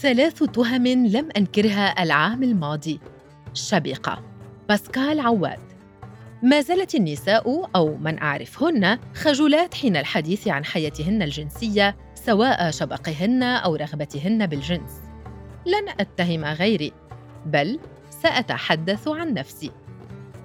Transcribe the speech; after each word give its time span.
ثلاث 0.00 0.42
تهم 0.42 0.86
لم 0.86 1.28
أنكرها 1.36 2.02
العام 2.02 2.42
الماضي. 2.42 3.00
شبقة 3.54 4.22
باسكال 4.68 5.20
عواد. 5.20 5.58
ما 6.42 6.60
زالت 6.60 6.94
النساء 6.94 7.70
أو 7.76 7.96
من 7.96 8.18
أعرفهن 8.22 8.98
خجولات 9.14 9.74
حين 9.74 9.96
الحديث 9.96 10.48
عن 10.48 10.64
حياتهن 10.64 11.22
الجنسية 11.22 11.96
سواء 12.14 12.70
شبقهن 12.70 13.42
أو 13.42 13.76
رغبتهن 13.76 14.46
بالجنس. 14.46 14.92
لن 15.66 15.88
أتهم 16.00 16.44
غيري 16.44 16.92
بل 17.46 17.78
سأتحدث 18.22 19.08
عن 19.08 19.34
نفسي. 19.34 19.70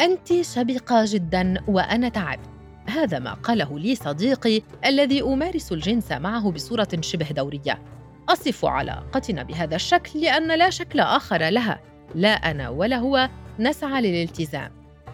أنت 0.00 0.42
شبقة 0.42 1.04
جدا 1.06 1.64
وأنا 1.68 2.08
تعبت. 2.08 2.40
هذا 2.86 3.18
ما 3.18 3.34
قاله 3.34 3.78
لي 3.78 3.94
صديقي 3.94 4.62
الذي 4.86 5.22
أمارس 5.22 5.72
الجنس 5.72 6.12
معه 6.12 6.50
بصورة 6.50 6.88
شبه 7.00 7.26
دورية. 7.26 7.95
أصف 8.28 8.64
علاقتنا 8.64 9.42
بهذا 9.42 9.76
الشكل 9.76 10.20
لأن 10.20 10.58
لا 10.58 10.70
شكل 10.70 11.00
آخر 11.00 11.48
لها 11.48 11.80
لا 12.14 12.28
أنا 12.28 12.68
ولا 12.68 12.96
هو 12.96 13.28
نسعى 13.58 14.02
للالتزام. 14.02 14.70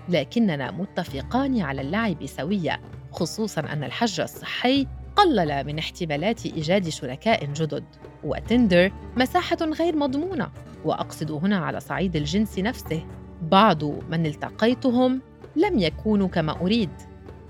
لكننا 0.08 0.70
متفقان 0.70 1.60
على 1.60 1.80
اللعب 1.80 2.26
سوية 2.26 2.80
خصوصا 3.12 3.60
أن 3.60 3.84
الحج 3.84 4.20
الصحي 4.20 4.86
قلل 5.16 5.66
من 5.66 5.78
احتمالات 5.78 6.46
إيجاد 6.46 6.88
شركاء 6.88 7.44
جدد. 7.44 7.84
وتندر 8.24 8.92
مساحة 9.16 9.56
غير 9.62 9.96
مضمونة. 9.96 10.50
وأقصد 10.84 11.30
هنا 11.30 11.58
على 11.58 11.80
صعيد 11.80 12.16
الجنس 12.16 12.58
نفسه. 12.58 13.06
بعض 13.42 13.84
من 13.84 14.26
التقيتهم 14.26 15.20
لم 15.56 15.78
يكونوا 15.78 16.28
كما 16.28 16.60
أريد. 16.60 16.90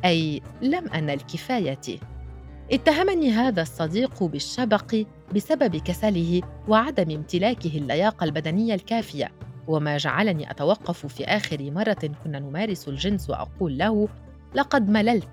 أي 0.05 0.43
لم 0.63 0.89
أنل 0.89 1.21
كفايتي 1.21 2.01
اتهمني 2.73 3.31
هذا 3.31 3.63
الصديق 3.63 4.23
بالشبق 4.23 5.05
بسبب 5.35 5.77
كسله 5.77 6.43
وعدم 6.69 7.11
امتلاكه 7.11 7.79
اللياقة 7.79 8.25
البدنية 8.25 8.75
الكافية. 8.75 9.33
وما 9.67 9.97
جعلني 9.97 10.51
أتوقف 10.51 11.07
في 11.07 11.25
آخر 11.25 11.71
مرة 11.71 12.11
كنا 12.25 12.39
نمارس 12.39 12.89
الجنس 12.89 13.31
وأقول 13.31 13.79
له 13.79 14.09
لقد 14.55 14.89
مللت. 14.89 15.29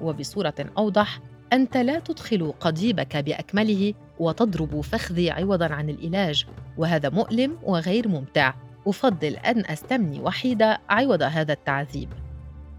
وبصورة 0.00 0.54
أوضح 0.78 1.20
أنت 1.52 1.76
لا 1.76 1.98
تدخل 1.98 2.54
قضيبك 2.60 3.16
بأكمله 3.16 3.94
وتضرب 4.18 4.80
فخذي 4.80 5.30
عوضاً 5.30 5.72
عن 5.72 5.90
العلاج 5.90 6.46
وهذا 6.78 7.08
مؤلم 7.08 7.58
وغير 7.62 8.08
ممتع. 8.08 8.54
أفضل 8.86 9.36
أن 9.36 9.66
أستمني 9.66 10.20
وحيدة 10.20 10.80
عوض 10.88 11.22
هذا 11.22 11.52
التعذيب. 11.52 12.08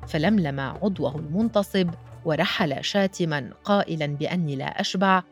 فلملم 0.08 0.60
عضوه 0.60 1.16
المنتصب 1.16 1.90
ورحل 2.26 2.84
شاتما 2.84 3.50
قائلا 3.64 4.06
بأني 4.06 4.56
لا 4.56 4.82
أشبع 4.82 5.24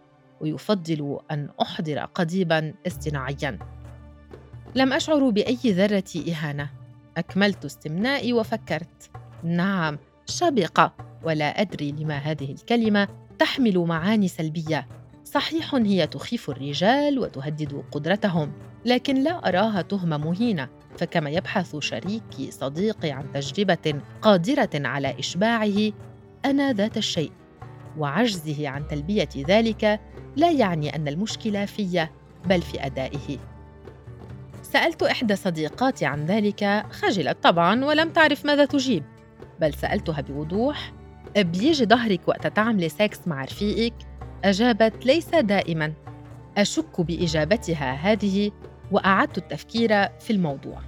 ويفضل 0.44 1.20
أن 1.32 1.50
أحضر 1.62 2.00
قضيبا 2.00 2.74
اصطناعيا. 2.88 3.60
لم 4.76 4.94
أشعر 4.94 5.30
بأي 5.30 5.58
ذرة 5.66 6.30
إهانة. 6.30 6.70
أكملت 7.18 7.66
استمنائي 7.66 8.34
وفكرت. 8.34 9.12
نعم 9.44 9.98
شبقة. 10.26 10.94
ولا 11.24 11.62
أدري 11.62 11.92
لما 11.92 12.18
هذه 12.18 12.52
الكلمة 12.52 13.08
تحمل 13.40 13.78
معاني 13.78 14.28
سلبية. 14.28 14.88
صحيح 15.24 15.76
هي 15.76 16.08
تخيف 16.08 16.50
الرجال 16.50 17.20
وتهدد 17.20 17.84
قدرتهم 17.92 18.52
لكن 18.86 19.24
لا 19.24 19.50
أراها 19.50 19.82
تهمه 19.82 20.18
مهينة. 20.18 20.70
فكما 20.98 21.30
يبحث 21.30 21.76
شريكي 21.76 22.52
صديقي 22.52 23.12
عن 23.12 23.32
تجربة 23.32 24.02
قادرة 24.22 24.70
على 24.76 25.20
إشباعه 25.20 25.92
أنا 26.46 26.74
ذات 26.74 26.98
الشيء. 26.98 27.32
وعجزه 27.98 28.70
عن 28.70 28.88
تلبية 28.88 29.30
ذلك 29.38 30.00
لا 30.36 30.52
يعني 30.52 30.96
أن 30.96 31.08
المشكلة 31.08 31.66
في 31.66 32.08
بل 32.46 32.62
في 32.62 32.86
أدائه. 32.86 33.38
سألت 34.62 35.04
إحدى 35.04 35.36
صديقاتي 35.36 36.06
عن 36.06 36.26
ذلك 36.26 36.86
خجلت 36.92 37.38
طبعا 37.44 37.86
ولم 37.86 38.10
تعرف 38.10 38.46
ماذا 38.46 38.66
تجيب 38.66 39.04
بل 39.62 39.74
سألتها 39.74 40.22
بوضوح 40.22 40.94
بيجي 41.38 41.86
ظهرك 41.86 42.28
وقت 42.28 42.48
تعملي 42.48 42.90
سكس 42.90 43.28
مع 43.28 43.44
رفيقك؟ 43.44 43.94
أجابت 44.44 45.06
ليس 45.06 45.30
دائما. 45.36 45.94
أشك 46.58 47.02
بإجابتها 47.02 47.94
هذه 47.94 48.52
وأعدت 48.92 49.38
التفكير 49.38 49.90
في 50.20 50.34
الموضوع. 50.34 50.82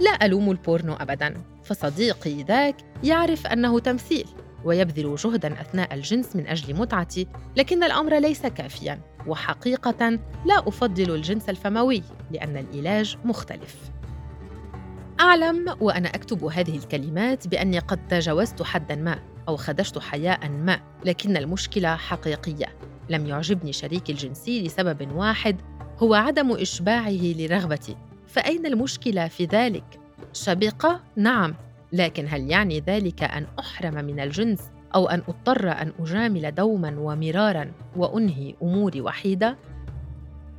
لا 0.00 0.26
ألوم 0.26 0.50
البورنو 0.50 0.94
ابدا 0.94 1.34
فصديقي 1.64 2.42
ذاك 2.42 2.76
يعرف 3.04 3.46
أنه 3.46 3.78
تمثيل. 3.78 4.26
ويبذل 4.64 5.16
جهدا 5.16 5.60
أثناء 5.60 5.94
الجنس 5.94 6.36
من 6.36 6.46
أجل 6.46 6.74
متعتي 6.74 7.26
لكن 7.56 7.84
الأمر 7.84 8.18
ليس 8.18 8.46
كافيا 8.46 9.00
وحقيقة 9.26 10.10
لا 10.46 10.58
أفضل 10.58 11.14
الجنس 11.14 11.48
الفموي 11.48 12.02
لأن 12.30 12.56
العلاج 12.56 13.16
مختلف. 13.24 13.76
أعلم 15.20 15.76
وأنا 15.80 16.08
أكتب 16.08 16.44
هذه 16.44 16.76
الكلمات 16.76 17.48
بأني 17.48 17.78
قد 17.78 18.08
تجاوزت 18.08 18.62
حدا 18.62 18.94
ما 18.94 19.18
أو 19.48 19.56
خدشت 19.56 19.98
حياء 19.98 20.48
ما 20.48 20.80
لكن 21.04 21.36
المشكلة 21.36 21.96
حقيقية. 21.96 22.66
لم 23.10 23.26
يعجبني 23.26 23.72
شريكي 23.72 24.12
الجنسي 24.12 24.62
لسبب 24.62 25.12
واحد 25.12 25.60
هو 25.98 26.14
عدم 26.14 26.52
إشباعه 26.52 27.22
لرغبتي. 27.36 27.96
فأين 28.26 28.66
المشكلة 28.66 29.28
في 29.28 29.44
ذلك؟ 29.44 30.00
شبقه 30.32 31.00
نعم. 31.16 31.54
لكن 31.92 32.26
هل 32.28 32.50
يعني 32.50 32.80
ذلك 32.80 33.22
أن 33.22 33.46
أحرم 33.58 34.04
من 34.04 34.20
الجنس 34.20 34.70
أو 34.94 35.08
أن 35.08 35.22
أضطر 35.28 35.70
أن 35.70 35.92
أجامل 36.00 36.54
دوما 36.54 36.94
ومرارا 36.98 37.72
وأنهي 37.96 38.54
أموري 38.62 39.00
وحيدة؟ 39.00 39.56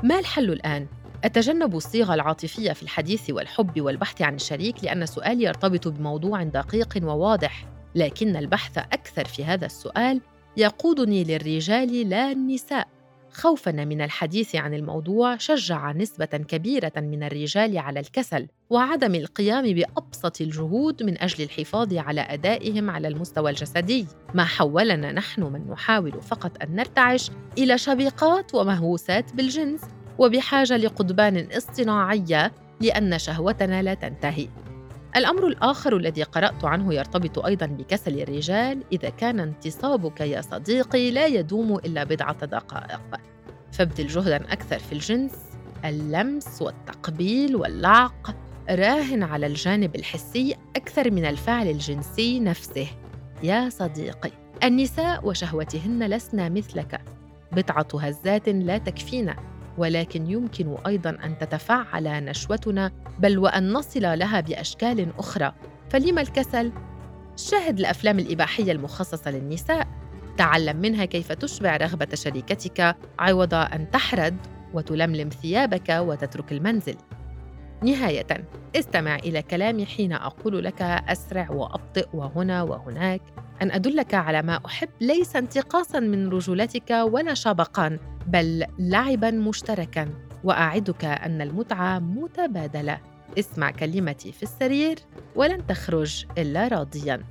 ما 0.04 0.20
الحل 0.20 0.52
الآن؟ 0.52 0.88
أتجنب 1.24 1.76
الصيغة 1.76 2.14
العاطفية 2.14 2.72
في 2.72 2.84
الحديث 2.84 3.30
والحب 3.30 3.82
والبحث 3.82 4.22
عن 4.22 4.36
الشريك 4.36 4.84
لأن 4.84 5.06
سؤالي 5.06 5.44
يرتبط 5.44 5.88
بموضوع 5.88 6.44
دقيق 6.44 7.00
وواضح 7.04 7.66
لكن 7.96 8.36
البحث 8.36 8.78
أكثر 8.78 9.26
في 9.26 9.46
هذا 9.46 9.66
السؤال 9.66 10.22
يقودني 10.58 11.24
للرجال 11.24 12.10
لا 12.10 12.32
النساء. 12.32 12.88
خوفا 13.32 13.72
من 13.72 14.02
الحديث 14.02 14.56
عن 14.56 14.74
الموضوع 14.74 15.38
شجع 15.38 15.92
نسبة 15.92 16.26
كبيرة 16.26 16.92
من 16.98 17.24
الرجال 17.24 17.78
على 17.78 18.00
الكسل 18.00 18.48
وعدم 18.70 19.16
القيام 19.16 19.74
بأبسط 19.74 20.42
الجهود 20.42 21.04
من 21.04 21.22
أجل 21.22 21.44
الحفاظ 21.44 21.94
على 21.94 22.22
أدائهم 22.22 22.90
على 22.90 23.08
المستوى 23.08 23.50
الجسدي. 23.50 24.06
ما 24.34 24.44
حولنا 24.44 25.12
نحن 25.12 25.44
من 25.44 25.68
نحاول 25.70 26.22
فقط 26.22 26.64
أن 26.64 26.76
نرتعش 26.76 27.32
إلى 27.58 27.78
شبيقات 27.78 28.56
ومهووسات 28.56 29.34
بالجنس 29.34 29.82
وبحاجة 30.18 30.78
لقضبان 30.78 31.48
اصطناعية 31.52 32.52
لأن 32.82 33.20
شهوتنا 33.20 33.82
لا 33.84 33.94
تنتهي. 33.94 34.48
الأمر 35.16 35.48
الآخر 35.48 35.98
الذي 35.98 36.24
قرأت 36.24 36.66
عنه 36.66 36.94
يرتبط 36.94 37.40
أيضا 37.46 37.66
بكسل 37.66 38.22
الرجال 38.22 38.84
إذا 38.92 39.10
كان 39.10 39.40
انتصابك 39.40 40.22
يا 40.22 40.42
صديقي 40.42 41.12
لا 41.12 41.26
يدوم 41.26 41.76
إلا 41.76 42.04
بضعة 42.04 42.46
دقائق. 42.46 43.02
فابذل 43.72 44.08
جهدا 44.08 44.54
أكثر 44.54 44.80
في 44.80 44.94
الجنس. 44.94 45.32
اللمس 45.86 46.62
والتقبيل 46.62 47.56
واللعق. 47.56 48.36
راهن 48.70 49.24
على 49.24 49.48
الجانب 49.48 49.96
الحسي 49.96 50.56
أكثر 50.76 51.12
من 51.12 51.26
الفعل 51.26 51.68
الجنسي 51.68 52.40
نفسه. 52.40 52.88
يا 53.44 53.70
صديقي 53.70 54.32
النساء 54.64 55.28
وشهوتهن 55.28 56.04
لسنا 56.04 56.50
مثلك. 56.50 57.02
بضعة 57.52 57.88
هزات 57.94 58.50
لا 58.50 58.78
تكفينا. 58.78 59.36
ولكن 59.80 60.32
يمكن 60.32 60.76
أيضا 60.88 61.10
أن 61.10 61.38
تتفعل 61.38 62.04
نشوتنا 62.04 62.92
بل 63.20 63.38
وأن 63.38 63.74
نصل 63.74 64.02
لها 64.02 64.40
بأشكال 64.42 65.08
أخرى. 65.18 65.54
فلما 65.90 66.22
الكسل؟ 66.22 66.72
شاهد 67.36 67.80
الأفلام 67.80 68.20
الإباحية 68.20 68.72
المخصصة 68.72 69.32
للنساء. 69.32 69.88
تعلم 70.38 70.78
منها 70.78 71.06
كيف 71.06 71.32
تشبع 71.32 71.78
رغبة 71.78 72.08
شريكتك 72.14 72.96
عوض 73.20 73.54
أن 73.54 73.92
تحرد 73.92 74.38
وتلملم 74.74 75.30
ثيابك 75.30 75.90
وتترك 75.90 76.52
المنزل. 76.52 76.96
نهاية 77.84 78.28
استمع 78.76 79.16
إلى 79.16 79.42
كلامي 79.42 79.86
حين 79.86 80.14
أقول 80.14 80.64
لك 80.64 80.82
أسرع 80.82 81.52
وأبطئ 81.52 82.08
وهنا 82.14 82.64
وهناك. 82.64 83.22
أن 83.62 83.72
أدلك 83.72 84.14
على 84.14 84.42
ما 84.42 84.60
أحب 84.66 84.90
ليس 85.02 85.36
انتقاصا 85.36 86.00
من 86.00 86.30
رجولتك 86.30 86.92
ولا 86.92 87.34
شبقا 87.34 88.00
بل 88.28 88.66
لعبا 88.80 89.32
مشتركا. 89.32 90.10
وأعدك 90.44 91.06
أن 91.06 91.42
المتعة 91.42 92.00
متبادلة. 92.00 93.00
اسمع 93.40 93.72
كلمتي 93.72 94.32
في 94.32 94.44
السرير 94.44 95.00
ولن 95.36 95.68
تخرج 95.68 96.26
إلا 96.38 96.68
راضيا. 96.68 97.24